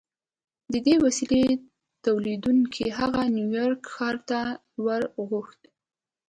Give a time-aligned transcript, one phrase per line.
[0.71, 1.43] د دې وسیلې
[2.05, 4.39] تولیدوونکي هغه نیویارک ښار ته
[4.85, 5.59] ور وغوښت